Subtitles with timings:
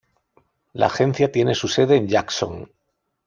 [0.73, 2.71] La agencia tiene su sede en Jackson.